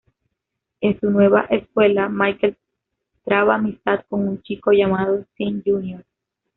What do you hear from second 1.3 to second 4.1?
escuela, Michael traba amistad